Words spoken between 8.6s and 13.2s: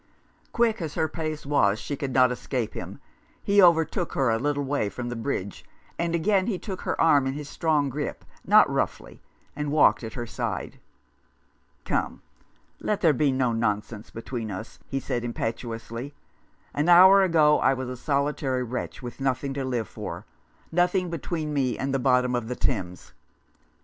roughly, and walked at her side." Come, let there